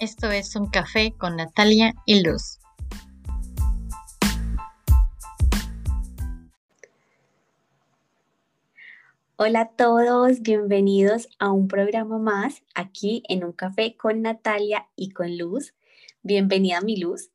[0.00, 2.60] Esto es un café con Natalia y Luz.
[9.34, 15.10] Hola a todos, bienvenidos a un programa más aquí en un café con Natalia y
[15.10, 15.74] con Luz.
[16.22, 17.32] Bienvenida mi Luz.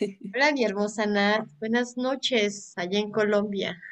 [0.34, 3.82] Hola mi hermosa Nat, buenas noches allá en Colombia.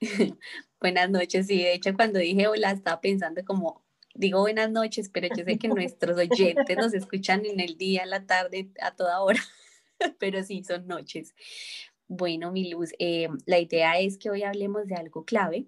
[0.80, 3.82] buenas noches, sí, de hecho cuando dije hola estaba pensando como,
[4.14, 8.10] digo buenas noches, pero yo sé que nuestros oyentes nos escuchan en el día, en
[8.10, 9.40] la tarde, a toda hora,
[10.18, 11.34] pero sí, son noches.
[12.08, 15.66] Bueno, mi luz, eh, la idea es que hoy hablemos de algo clave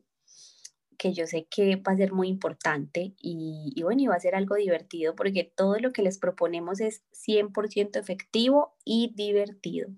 [0.97, 4.21] que yo sé que va a ser muy importante y, y, bueno, y va a
[4.21, 9.91] ser algo divertido porque todo lo que les proponemos es 100% efectivo y divertido,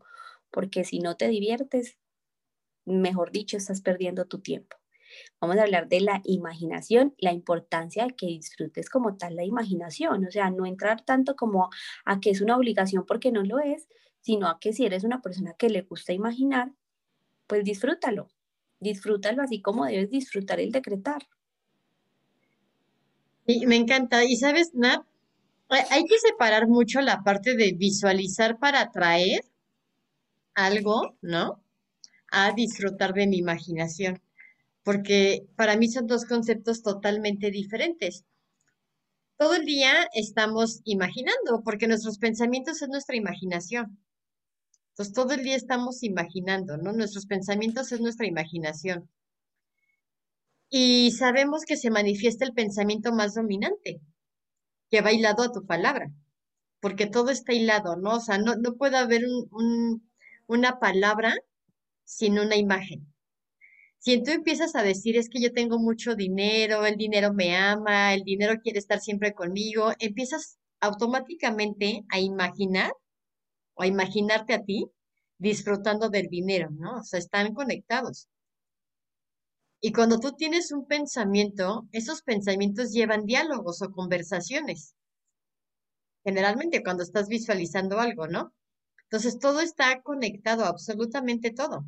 [0.50, 1.98] porque si no te diviertes,
[2.84, 4.76] mejor dicho, estás perdiendo tu tiempo.
[5.40, 10.24] Vamos a hablar de la imaginación, la importancia de que disfrutes como tal la imaginación,
[10.26, 11.70] o sea, no entrar tanto como
[12.04, 13.88] a que es una obligación porque no lo es,
[14.20, 16.72] sino a que si eres una persona que le gusta imaginar,
[17.46, 18.28] pues disfrútalo,
[18.80, 21.22] disfrútalo así como debes disfrutar el decretar.
[23.46, 24.24] Y me encanta.
[24.24, 25.04] Y sabes, Nat,
[25.68, 29.40] hay que separar mucho la parte de visualizar para atraer
[30.54, 31.62] algo, ¿no?
[32.30, 34.20] A disfrutar de mi imaginación.
[34.86, 38.24] Porque para mí son dos conceptos totalmente diferentes.
[39.36, 43.98] Todo el día estamos imaginando, porque nuestros pensamientos es nuestra imaginación.
[44.90, 46.92] Entonces, todo el día estamos imaginando, ¿no?
[46.92, 49.10] Nuestros pensamientos es nuestra imaginación.
[50.70, 54.00] Y sabemos que se manifiesta el pensamiento más dominante,
[54.88, 56.12] que va hilado a tu palabra,
[56.78, 58.18] porque todo está hilado, ¿no?
[58.18, 59.24] O sea, no, no puede haber
[60.46, 61.34] una palabra
[62.04, 63.15] sin una imagen.
[64.06, 68.14] Si tú empiezas a decir, es que yo tengo mucho dinero, el dinero me ama,
[68.14, 72.92] el dinero quiere estar siempre conmigo, empiezas automáticamente a imaginar
[73.74, 74.86] o a imaginarte a ti
[75.38, 77.00] disfrutando del dinero, ¿no?
[77.00, 78.28] O sea, están conectados.
[79.80, 84.94] Y cuando tú tienes un pensamiento, esos pensamientos llevan diálogos o conversaciones.
[86.24, 88.54] Generalmente cuando estás visualizando algo, ¿no?
[89.10, 91.84] Entonces todo está conectado, absolutamente todo.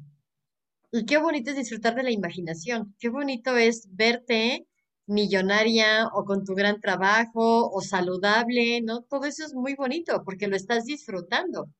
[0.90, 2.94] Y qué bonito es disfrutar de la imaginación.
[2.98, 4.66] Qué bonito es verte
[5.06, 9.02] millonaria o con tu gran trabajo o saludable, ¿no?
[9.02, 11.70] Todo eso es muy bonito porque lo estás disfrutando.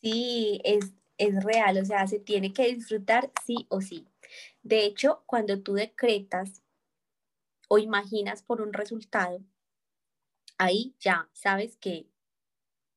[0.00, 4.06] Sí, es, es real, o sea, se tiene que disfrutar sí o sí.
[4.62, 6.62] De hecho, cuando tú decretas
[7.68, 9.40] o imaginas por un resultado,
[10.58, 12.08] ahí ya sabes que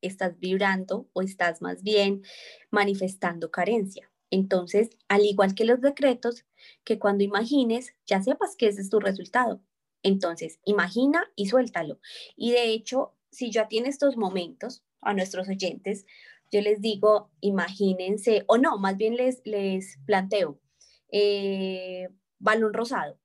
[0.01, 2.23] estás vibrando o estás más bien
[2.71, 4.11] manifestando carencia.
[4.31, 6.45] Entonces, al igual que los decretos,
[6.83, 9.61] que cuando imagines, ya sepas que ese es tu resultado.
[10.03, 11.99] Entonces, imagina y suéltalo.
[12.35, 16.05] Y de hecho, si ya tienes estos momentos a nuestros oyentes,
[16.51, 20.59] yo les digo, imagínense, o no, más bien les, les planteo,
[21.11, 22.09] eh,
[22.39, 23.18] balón rosado.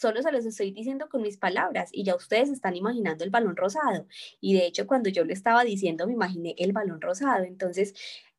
[0.00, 3.54] Solo se los estoy diciendo con mis palabras y ya ustedes están imaginando el balón
[3.54, 4.06] rosado.
[4.40, 7.44] Y de hecho, cuando yo lo estaba diciendo, me imaginé el balón rosado.
[7.44, 7.92] Entonces,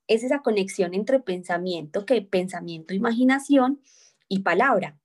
[0.08, 3.80] es esa conexión entre pensamiento, que pensamiento, imaginación
[4.28, 4.98] y palabra.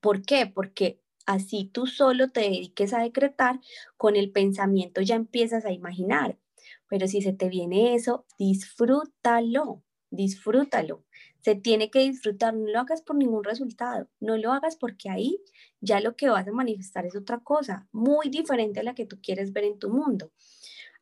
[0.00, 0.46] ¿Por qué?
[0.46, 3.58] Porque así tú solo te dediques a decretar,
[3.96, 6.38] con el pensamiento ya empiezas a imaginar.
[6.86, 11.05] Pero si se te viene eso, disfrútalo, disfrútalo.
[11.46, 15.40] Se tiene que disfrutar, no lo hagas por ningún resultado, no lo hagas porque ahí
[15.80, 19.20] ya lo que vas a manifestar es otra cosa, muy diferente a la que tú
[19.22, 20.32] quieres ver en tu mundo.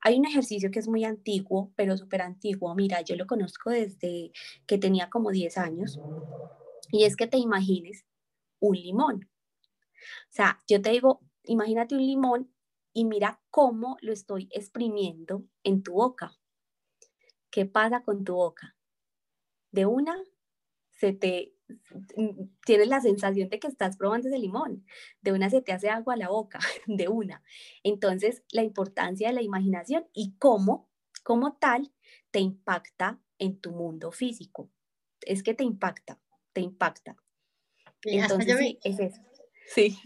[0.03, 2.75] Hay un ejercicio que es muy antiguo, pero súper antiguo.
[2.75, 4.33] Mira, yo lo conozco desde
[4.67, 5.99] que tenía como 10 años.
[6.93, 8.05] Y es que te imagines
[8.61, 9.31] un limón.
[10.29, 12.55] O sea, yo te digo, imagínate un limón
[12.93, 16.37] y mira cómo lo estoy exprimiendo en tu boca.
[17.51, 18.77] ¿Qué pasa con tu boca?
[19.71, 20.23] De una,
[21.05, 21.53] se te
[22.65, 24.87] tienes la sensación de que estás probando ese limón,
[25.21, 27.43] de una se te hace agua a la boca, de una.
[27.83, 30.89] Entonces, la importancia de la imaginación y cómo,
[31.23, 31.93] como tal,
[32.31, 34.71] te impacta en tu mundo físico.
[35.21, 36.19] Es que te impacta,
[36.53, 37.17] te impacta.
[38.03, 39.21] Entonces, sí, es eso.
[39.67, 39.99] Sí.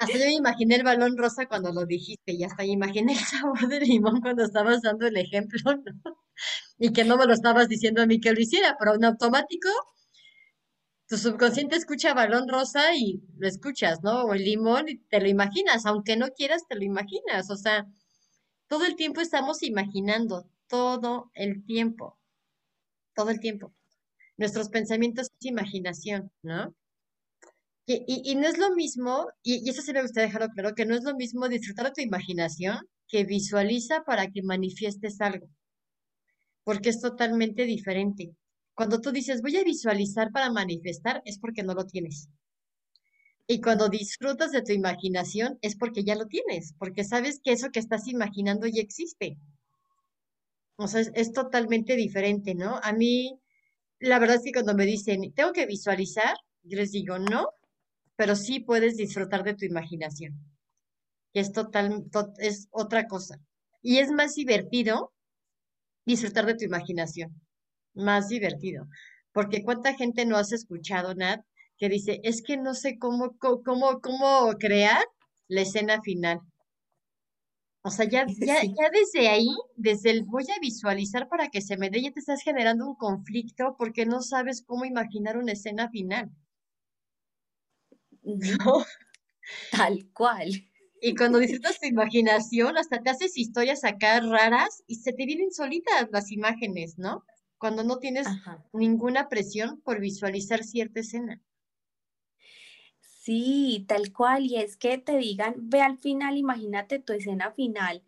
[0.00, 3.68] Hasta yo me imaginé el balón rosa cuando lo dijiste y hasta imaginé el sabor
[3.68, 6.16] del limón cuando estabas dando el ejemplo, ¿no?
[6.78, 9.68] Y que no me lo estabas diciendo a mí que lo hiciera, pero en automático
[11.06, 14.24] tu subconsciente escucha balón rosa y lo escuchas, ¿no?
[14.24, 17.50] O el limón y te lo imaginas, aunque no quieras, te lo imaginas.
[17.50, 17.86] O sea,
[18.68, 22.18] todo el tiempo estamos imaginando, todo el tiempo,
[23.14, 23.74] todo el tiempo.
[24.36, 26.74] Nuestros pensamientos es imaginación, ¿no?
[27.86, 31.04] Y, no es lo mismo, y, eso sí me gustaría dejarlo claro, que no es
[31.04, 32.78] lo mismo disfrutar de tu imaginación
[33.08, 35.48] que visualiza para que manifiestes algo,
[36.64, 38.34] porque es totalmente diferente.
[38.74, 42.28] Cuando tú dices voy a visualizar para manifestar, es porque no lo tienes.
[43.46, 47.70] Y cuando disfrutas de tu imaginación, es porque ya lo tienes, porque sabes que eso
[47.70, 49.38] que estás imaginando ya existe.
[50.76, 52.80] O sea, es, totalmente diferente, ¿no?
[52.82, 53.38] A mí,
[54.00, 57.50] la verdad es que cuando me dicen, tengo que visualizar, yo les digo, no,
[58.16, 60.34] pero sí puedes disfrutar de tu imaginación.
[61.32, 62.04] Que es total,
[62.38, 63.38] es otra cosa.
[63.82, 65.12] Y es más divertido
[66.06, 67.43] disfrutar de tu imaginación.
[67.94, 68.86] Más divertido.
[69.32, 71.44] Porque cuánta gente no has escuchado, Nat,
[71.78, 75.04] que dice, es que no sé cómo, cómo, cómo crear
[75.48, 76.40] la escena final.
[77.82, 81.76] O sea, ya, ya, ya desde ahí, desde el voy a visualizar para que se
[81.76, 85.90] me dé, ya te estás generando un conflicto porque no sabes cómo imaginar una escena
[85.90, 86.30] final.
[88.24, 88.84] ¿No?
[89.70, 90.48] Tal cual.
[91.02, 95.52] Y cuando disfrutas tu imaginación, hasta te haces historias acá raras y se te vienen
[95.52, 97.22] solitas las imágenes, ¿no?
[97.58, 98.26] Cuando no tienes
[98.72, 101.40] ninguna presión por visualizar cierta escena.
[103.00, 104.44] Sí, tal cual.
[104.44, 108.02] Y es que te digan, ve al final, imagínate tu escena final.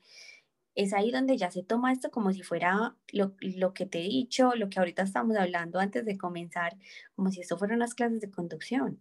[0.75, 4.09] Es ahí donde ya se toma esto como si fuera lo, lo, que te he
[4.09, 6.77] dicho, lo que ahorita estamos hablando antes de comenzar,
[7.15, 9.01] como si esto fueran unas clases de conducción.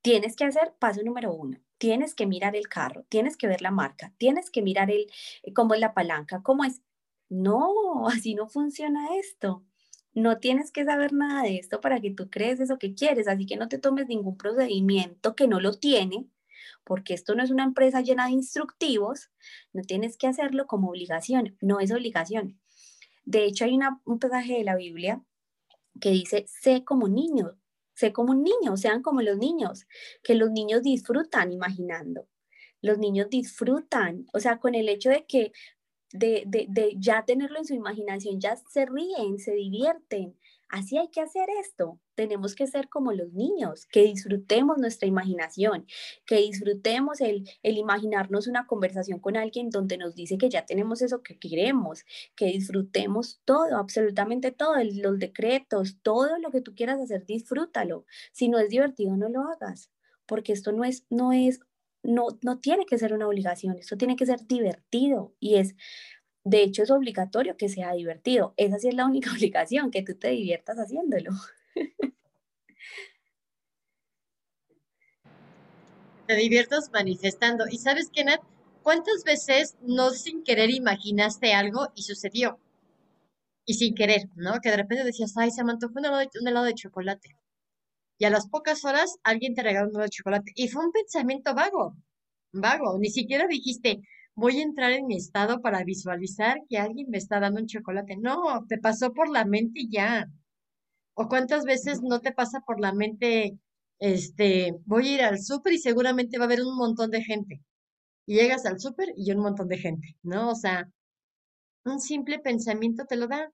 [0.00, 1.58] Tienes que hacer paso número uno.
[1.78, 5.10] Tienes que mirar el carro, tienes que ver la marca, tienes que mirar el,
[5.54, 6.80] cómo es la palanca, cómo es.
[7.34, 9.64] No, así no funciona esto.
[10.14, 13.46] No tienes que saber nada de esto para que tú crees eso que quieres, así
[13.46, 16.28] que no te tomes ningún procedimiento que no lo tiene,
[16.84, 19.30] porque esto no es una empresa llena de instructivos,
[19.72, 22.60] no tienes que hacerlo como obligación, no es obligación.
[23.24, 25.24] De hecho, hay un pasaje de la Biblia
[26.00, 27.58] que dice, sé como niño,
[27.94, 29.86] sé como un niño, sean como los niños,
[30.22, 32.28] que los niños disfrutan imaginando.
[32.80, 35.52] Los niños disfrutan, o sea, con el hecho de que
[36.14, 40.36] de, de, de ya tenerlo en su imaginación, ya se ríen, se divierten.
[40.68, 41.98] Así hay que hacer esto.
[42.14, 45.86] Tenemos que ser como los niños, que disfrutemos nuestra imaginación,
[46.24, 51.02] que disfrutemos el, el imaginarnos una conversación con alguien donde nos dice que ya tenemos
[51.02, 52.04] eso que queremos,
[52.36, 58.06] que disfrutemos todo, absolutamente todo, los decretos, todo lo que tú quieras hacer, disfrútalo.
[58.32, 59.90] Si no es divertido, no lo hagas,
[60.26, 61.60] porque esto no es, no es
[62.04, 65.74] no, no tiene que ser una obligación, esto tiene que ser divertido y es,
[66.44, 68.54] de hecho es obligatorio que sea divertido.
[68.56, 71.32] Esa sí es la única obligación, que tú te diviertas haciéndolo.
[76.26, 77.66] Te diviertas manifestando.
[77.70, 78.40] ¿Y sabes Nat?
[78.82, 82.58] ¿Cuántas veces no sin querer imaginaste algo y sucedió?
[83.66, 84.58] Y sin querer, ¿no?
[84.62, 87.36] Que de repente decías, ay, se me antojó un helado de chocolate
[88.18, 90.52] y a las pocas horas alguien te regaló un de chocolate.
[90.54, 91.96] Y fue un pensamiento vago,
[92.52, 92.98] vago.
[92.98, 94.00] Ni siquiera dijiste,
[94.34, 98.16] voy a entrar en mi estado para visualizar que alguien me está dando un chocolate.
[98.16, 100.26] No, te pasó por la mente ya.
[101.14, 103.58] ¿O cuántas veces no te pasa por la mente,
[103.98, 107.60] este, voy a ir al súper y seguramente va a haber un montón de gente?
[108.26, 110.50] Y llegas al súper y un montón de gente, ¿no?
[110.50, 110.88] O sea,
[111.84, 113.50] un simple pensamiento te lo da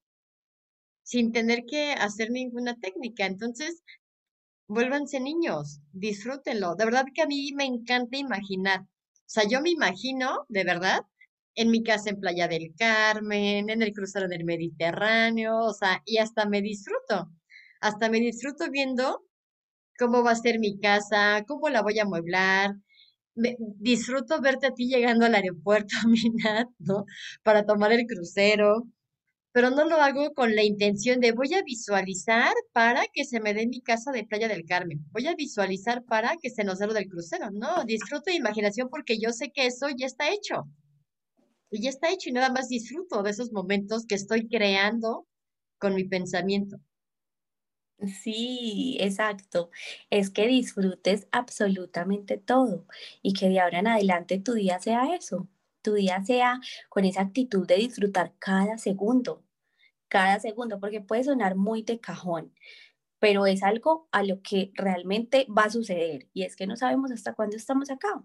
[1.02, 3.26] sin tener que hacer ninguna técnica.
[3.26, 3.82] Entonces,
[4.70, 6.76] vuélvanse niños, disfrútenlo.
[6.76, 8.80] De verdad que a mí me encanta imaginar.
[8.82, 11.00] O sea, yo me imagino, de verdad,
[11.56, 16.18] en mi casa en Playa del Carmen, en el crucero del Mediterráneo, o sea, y
[16.18, 17.30] hasta me disfruto.
[17.80, 19.22] Hasta me disfruto viendo
[19.98, 22.76] cómo va a ser mi casa, cómo la voy a amueblar.
[23.34, 27.06] disfruto verte a ti llegando al aeropuerto, Minat, ¿no?
[27.42, 28.84] Para tomar el crucero
[29.52, 33.54] pero no lo hago con la intención de voy a visualizar para que se me
[33.54, 36.86] dé mi casa de Playa del Carmen, voy a visualizar para que se nos dé
[36.86, 37.50] lo del crucero.
[37.50, 40.64] No, disfruto de imaginación porque yo sé que eso ya está hecho.
[41.70, 45.26] Y ya está hecho y nada más disfruto de esos momentos que estoy creando
[45.78, 46.78] con mi pensamiento.
[48.22, 49.70] Sí, exacto.
[50.08, 52.86] Es que disfrutes absolutamente todo
[53.22, 55.48] y que de ahora en adelante tu día sea eso,
[55.82, 59.44] tu día sea con esa actitud de disfrutar cada segundo,
[60.08, 62.52] cada segundo, porque puede sonar muy de cajón,
[63.18, 67.12] pero es algo a lo que realmente va a suceder y es que no sabemos
[67.12, 68.24] hasta cuándo estamos acá.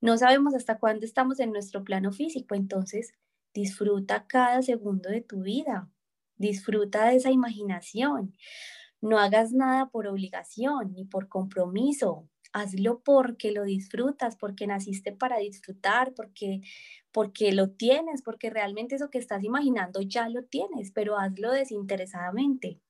[0.00, 3.14] No sabemos hasta cuándo estamos en nuestro plano físico, entonces
[3.52, 5.90] disfruta cada segundo de tu vida,
[6.36, 8.36] disfruta de esa imaginación.
[9.00, 15.38] No hagas nada por obligación ni por compromiso hazlo porque lo disfrutas, porque naciste para
[15.38, 16.60] disfrutar, porque,
[17.12, 22.80] porque lo tienes, porque realmente eso que estás imaginando ya lo tienes, pero hazlo desinteresadamente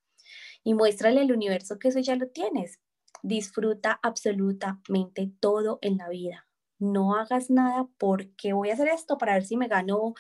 [0.64, 2.80] y muéstrale al universo que eso ya lo tienes.
[3.22, 6.46] disfruta absolutamente todo en la vida.
[6.78, 10.14] No hagas nada porque voy a hacer esto para ver si me gano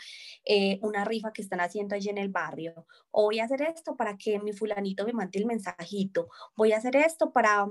[0.44, 2.86] eh, una rifa que están haciendo allí en el barrio.
[3.12, 6.28] O voy a hacer esto para que mi fulanito me mande el mensajito.
[6.56, 7.66] Voy a hacer esto para,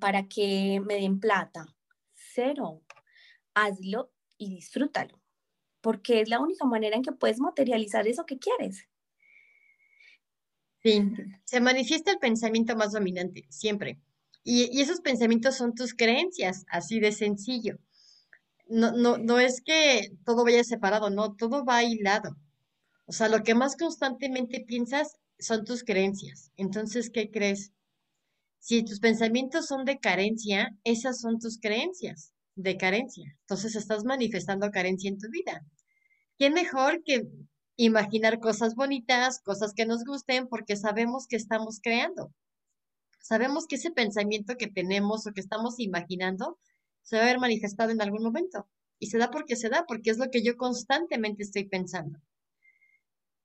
[0.00, 1.66] para que me den plata.
[2.12, 2.82] Cero.
[3.54, 5.20] Hazlo y disfrútalo.
[5.80, 8.88] Porque es la única manera en que puedes materializar eso que quieres.
[10.82, 11.02] Sí,
[11.44, 14.00] se manifiesta el pensamiento más dominante, siempre.
[14.44, 17.78] Y, esos pensamientos son tus creencias, así de sencillo.
[18.68, 22.36] No, no, no es que todo vaya separado, no, todo va hilado.
[23.06, 26.52] O sea, lo que más constantemente piensas son tus creencias.
[26.56, 27.72] Entonces, ¿qué crees?
[28.58, 33.36] Si tus pensamientos son de carencia, esas son tus creencias de carencia.
[33.40, 35.64] Entonces estás manifestando carencia en tu vida.
[36.36, 37.26] ¿Quién mejor que
[37.76, 42.32] imaginar cosas bonitas, cosas que nos gusten, porque sabemos que estamos creando?
[43.20, 46.58] Sabemos que ese pensamiento que tenemos o que estamos imaginando
[47.02, 48.68] se va a ver manifestado en algún momento.
[48.98, 52.18] Y se da porque se da, porque es lo que yo constantemente estoy pensando.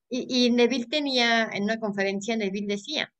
[0.09, 3.11] Y Neville tenía, en una conferencia, Neville decía,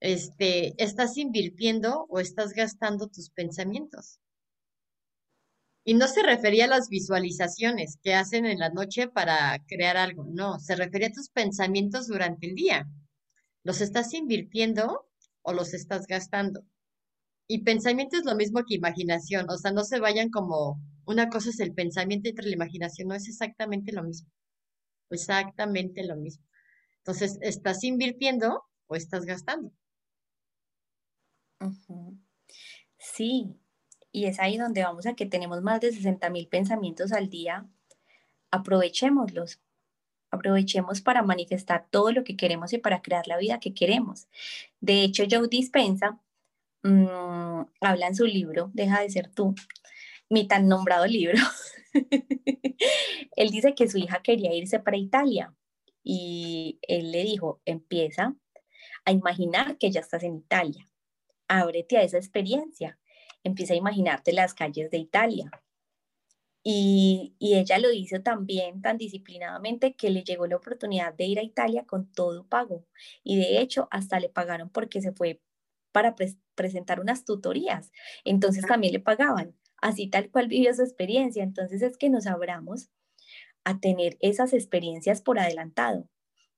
[0.00, 4.20] este, estás invirtiendo o estás gastando tus pensamientos.
[5.84, 10.24] Y no se refería a las visualizaciones que hacen en la noche para crear algo,
[10.28, 12.88] no, se refería a tus pensamientos durante el día.
[13.62, 15.06] ¿Los estás invirtiendo
[15.46, 16.64] o los estás gastando.
[17.48, 21.50] Y pensamiento es lo mismo que imaginación, o sea, no se vayan como una cosa
[21.50, 24.28] es el pensamiento entre la imaginación, no es exactamente lo mismo.
[25.08, 26.44] Exactamente lo mismo.
[26.98, 29.72] Entonces, ¿estás invirtiendo o estás gastando?
[32.98, 33.56] Sí,
[34.12, 37.66] y es ahí donde vamos a que tenemos más de 60 mil pensamientos al día.
[38.50, 39.60] Aprovechémoslos,
[40.30, 44.28] Aprovechemos para manifestar todo lo que queremos y para crear la vida que queremos.
[44.80, 46.20] De hecho, Joe Dispensa
[46.82, 49.54] mm, habla en su libro, Deja de ser tú,
[50.28, 51.38] mi tan nombrado libro.
[53.36, 55.54] él dice que su hija quería irse para Italia
[56.02, 58.34] y él le dijo, empieza
[59.04, 60.88] a imaginar que ya estás en Italia,
[61.48, 62.98] ábrete a esa experiencia,
[63.44, 65.50] empieza a imaginarte las calles de Italia,
[66.68, 71.44] y, ella lo hizo también tan disciplinadamente que le llegó la oportunidad de ir a
[71.44, 72.84] Italia con todo pago.
[73.22, 75.40] Y de hecho, hasta le pagaron porque se fue
[75.92, 76.16] para
[76.56, 77.92] presentar unas tutorías.
[78.24, 79.54] Entonces también le pagaban.
[79.80, 81.44] Así tal cual vivió su experiencia.
[81.44, 82.90] Entonces es que nos abramos
[83.62, 86.08] a tener esas experiencias por adelantado.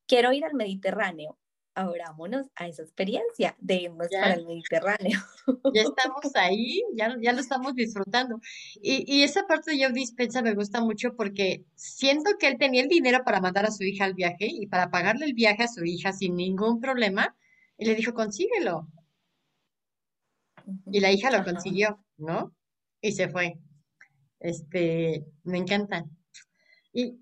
[0.06, 1.36] Quiero ir al Mediterráneo
[1.78, 5.20] abrámonos a esa experiencia de irnos para el Mediterráneo.
[5.74, 8.38] Ya estamos ahí, ya, ya lo estamos disfrutando.
[8.82, 12.82] Y, y esa parte de Joe Dispensa me gusta mucho porque siento que él tenía
[12.82, 15.68] el dinero para mandar a su hija al viaje y para pagarle el viaje a
[15.68, 17.34] su hija sin ningún problema,
[17.78, 18.88] y le dijo, consíguelo.
[20.90, 22.54] Y la hija lo consiguió, ¿no?
[23.00, 23.58] Y se fue.
[24.40, 26.04] Este, me encanta.
[26.92, 27.20] Y,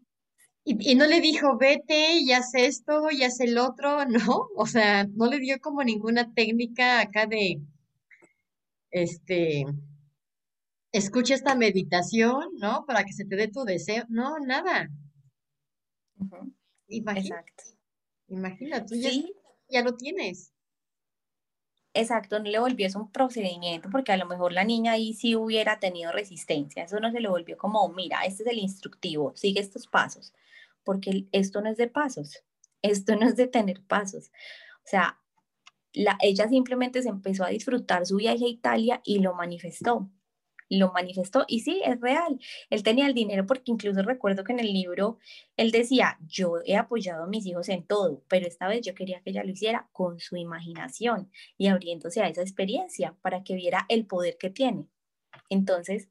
[0.69, 4.49] y, no le dijo, vete y haz esto y haz el otro, ¿no?
[4.57, 7.61] O sea, no le dio como ninguna técnica acá de,
[8.91, 9.65] este,
[10.91, 12.85] escucha esta meditación, ¿no?
[12.85, 14.05] Para que se te dé tu deseo.
[14.09, 14.91] No, nada.
[16.89, 17.65] Imagina, Exacto.
[18.29, 19.11] Imagina, tú ya,
[19.69, 20.53] ya lo tienes.
[21.97, 25.35] Exacto, no le volvió eso un procedimiento porque a lo mejor la niña ahí sí
[25.37, 26.85] hubiera tenido resistencia.
[26.85, 30.33] Eso no se le volvió como, mira, este es el instructivo, sigue estos pasos
[30.87, 32.43] porque esto no es de pasos,
[32.83, 34.31] esto no es de tener pasos.
[34.79, 35.21] O sea,
[35.93, 40.09] la, ella simplemente se empezó a disfrutar su viaje a Italia y lo manifestó.
[40.69, 42.41] Lo manifestó y sí, es real.
[42.71, 45.19] Él tenía el dinero porque incluso recuerdo que en el libro
[45.57, 49.21] él decía, yo he apoyado a mis hijos en todo, pero esta vez yo quería
[49.23, 53.87] que ella lo hiciera con su imaginación y abriéndose a esa experiencia para que viera
[53.89, 54.87] el poder que tiene.
[55.51, 56.09] Entonces,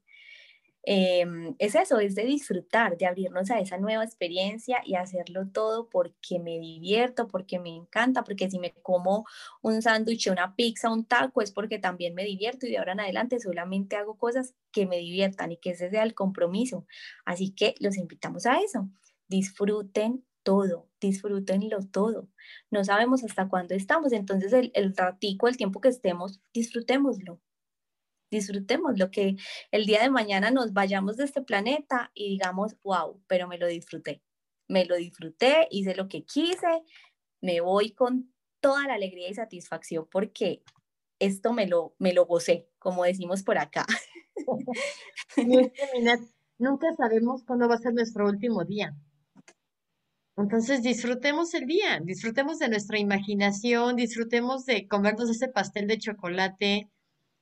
[0.88, 5.88] Em, es eso, es de disfrutar, de abrirnos a esa nueva experiencia y hacerlo todo
[5.88, 9.26] porque me divierto, porque me encanta, porque si me como
[9.62, 13.00] un sándwich, una pizza, un taco, es porque también me divierto y de ahora en
[13.00, 16.86] adelante solamente hago cosas que me diviertan y que ese sea el compromiso.
[17.24, 18.88] Así que los invitamos a eso.
[19.26, 22.28] Disfruten todo, disfrútenlo todo.
[22.70, 27.40] No sabemos hasta cuándo estamos, entonces el, el ratico, el tiempo que estemos, disfrutémoslo
[28.36, 29.36] disfrutemos lo que
[29.70, 33.66] el día de mañana nos vayamos de este planeta y digamos, wow, pero me lo
[33.66, 34.22] disfruté,
[34.68, 36.82] me lo disfruté, hice lo que quise,
[37.40, 40.62] me voy con toda la alegría y satisfacción porque
[41.18, 43.86] esto me lo, me lo gocé, como decimos por acá.
[46.58, 48.94] nunca sabemos cuándo va a ser nuestro último día.
[50.36, 56.90] Entonces disfrutemos el día, disfrutemos de nuestra imaginación, disfrutemos de comernos ese pastel de chocolate,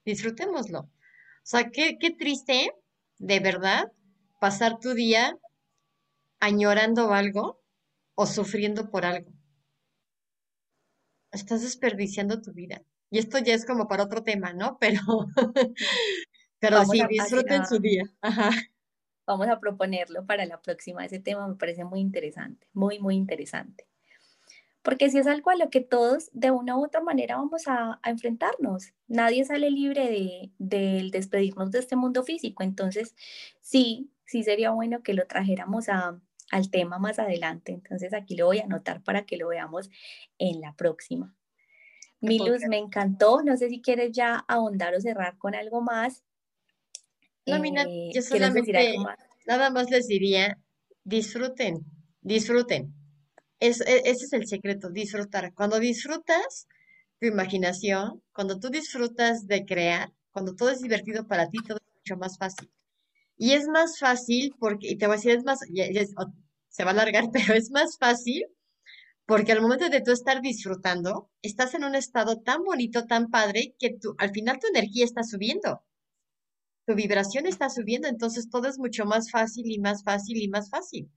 [0.05, 0.81] disfrutémoslo.
[0.81, 0.91] O
[1.47, 2.73] sea, qué, qué triste,
[3.19, 3.93] de verdad,
[4.41, 5.39] pasar tu día
[6.41, 7.63] añorando algo
[8.15, 9.33] o sufriendo por algo.
[11.33, 12.83] Estás desperdiciando tu vida.
[13.11, 14.79] Y esto ya es como para otro tema, ¿no?
[14.79, 15.01] Pero,
[16.59, 18.05] pero Vamos sí, disfruten su día.
[18.21, 18.51] Ajá.
[19.27, 21.05] vamos a proponerlo para la próxima.
[21.05, 23.87] Ese tema me parece muy interesante, muy, muy interesante.
[24.85, 28.01] Porque si es algo a lo que todos de una u otra manera vamos a,
[28.03, 28.93] a enfrentarnos.
[29.09, 32.63] Nadie sale libre de, del despedirnos de este mundo físico.
[32.63, 33.15] Entonces,
[33.61, 37.73] sí, sí sería bueno que lo trajéramos a, al tema más adelante.
[37.73, 39.91] Entonces, aquí lo voy a anotar para que lo veamos
[40.39, 41.35] en la próxima.
[42.21, 43.43] Mi Luz, me encantó.
[43.43, 46.25] No sé si quieres ya ahondar o cerrar con algo más.
[47.47, 49.19] No, mira, Eh, yo ¿Quieres decir algo solamente, más?
[49.47, 50.59] nada más les diría,
[51.05, 51.85] disfruten,
[52.23, 52.95] disfruten.
[53.61, 55.53] Es, e- ese es el secreto, disfrutar.
[55.55, 56.67] Cuando disfrutas
[57.21, 61.95] tu imaginación, cuando tú disfrutas de crear, cuando todo es divertido para ti, todo es
[61.97, 62.71] mucho más fácil.
[63.39, 66.15] Y es más fácil porque, y te voy a decir, es más, ya- ya es-
[66.19, 66.33] o-
[66.69, 68.45] se va a alargar, pero es más fácil
[69.27, 73.75] porque al momento de tú estar disfrutando, estás en un estado tan bonito, tan padre,
[73.79, 75.85] que tú, al final tu energía está subiendo,
[76.87, 80.71] tu vibración está subiendo, entonces todo es mucho más fácil y más fácil y más
[80.71, 81.11] fácil.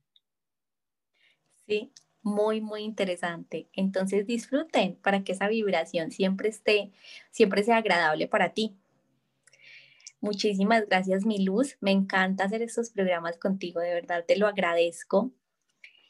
[1.66, 1.92] Sí,
[2.28, 3.68] muy, muy interesante.
[3.72, 6.92] Entonces disfruten para que esa vibración siempre esté,
[7.30, 8.76] siempre sea agradable para ti.
[10.20, 11.76] Muchísimas gracias, mi luz.
[11.80, 15.32] Me encanta hacer estos programas contigo, de verdad te lo agradezco.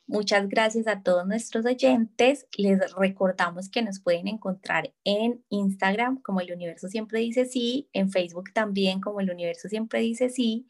[0.07, 2.47] Muchas gracias a todos nuestros oyentes.
[2.57, 8.11] Les recordamos que nos pueden encontrar en Instagram como el universo siempre dice sí, en
[8.11, 10.67] Facebook también como el universo siempre dice sí,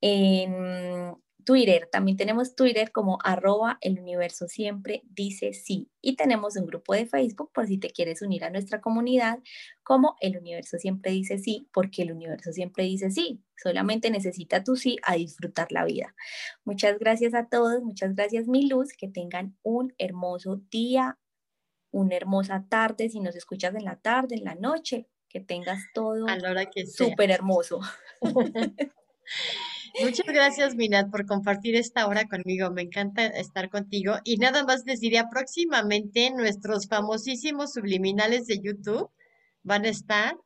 [0.00, 1.16] en
[1.46, 5.88] Twitter, también tenemos Twitter como arroba el universo siempre dice sí.
[6.02, 9.38] Y tenemos un grupo de Facebook por si te quieres unir a nuestra comunidad
[9.84, 13.44] como el universo siempre dice sí, porque el universo siempre dice sí.
[13.62, 16.16] Solamente necesita tu sí a disfrutar la vida.
[16.64, 21.16] Muchas gracias a todos, muchas gracias mi luz, que tengan un hermoso día,
[21.92, 26.26] una hermosa tarde, si nos escuchas en la tarde, en la noche, que tengas todo
[26.92, 27.80] súper hermoso.
[30.00, 32.70] Muchas gracias, Minat, por compartir esta hora conmigo.
[32.70, 34.16] Me encanta estar contigo.
[34.24, 39.10] Y nada más les diría, próximamente nuestros famosísimos subliminales de YouTube
[39.62, 40.36] van a estar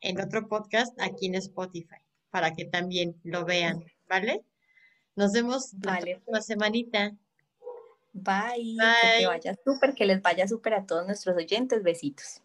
[0.00, 1.96] en otro podcast aquí en Spotify,
[2.30, 4.44] para que también lo vean, ¿vale?
[5.16, 6.12] Nos vemos la Vale.
[6.16, 7.12] próxima semanita.
[8.12, 9.26] Bye, que te Bye.
[9.26, 11.82] vaya súper, que les vaya súper a todos nuestros oyentes.
[11.82, 12.42] Besitos.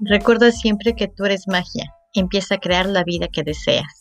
[0.00, 1.92] Recuerda siempre que tú eres magia.
[2.14, 3.97] Empieza a crear la vida que deseas.